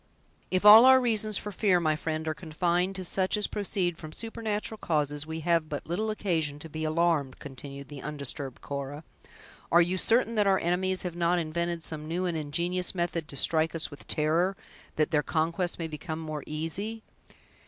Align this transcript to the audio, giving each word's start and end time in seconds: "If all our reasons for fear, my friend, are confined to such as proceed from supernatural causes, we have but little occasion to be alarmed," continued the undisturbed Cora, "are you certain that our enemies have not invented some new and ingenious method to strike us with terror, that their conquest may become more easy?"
"If 0.49 0.65
all 0.65 0.85
our 0.85 0.99
reasons 0.99 1.37
for 1.37 1.51
fear, 1.51 1.79
my 1.79 1.95
friend, 1.95 2.27
are 2.27 2.33
confined 2.33 2.95
to 2.95 3.05
such 3.05 3.37
as 3.37 3.45
proceed 3.45 3.99
from 3.99 4.13
supernatural 4.13 4.79
causes, 4.79 5.27
we 5.27 5.41
have 5.41 5.69
but 5.69 5.85
little 5.85 6.09
occasion 6.09 6.57
to 6.57 6.69
be 6.69 6.83
alarmed," 6.83 7.37
continued 7.37 7.87
the 7.87 8.01
undisturbed 8.01 8.63
Cora, 8.63 9.03
"are 9.71 9.79
you 9.79 9.99
certain 9.99 10.33
that 10.33 10.47
our 10.47 10.57
enemies 10.57 11.03
have 11.03 11.15
not 11.15 11.37
invented 11.37 11.83
some 11.83 12.07
new 12.07 12.25
and 12.25 12.35
ingenious 12.35 12.95
method 12.95 13.27
to 13.27 13.37
strike 13.37 13.75
us 13.75 13.91
with 13.91 14.07
terror, 14.07 14.57
that 14.95 15.11
their 15.11 15.21
conquest 15.21 15.77
may 15.77 15.87
become 15.87 16.17
more 16.17 16.43
easy?" 16.47 17.03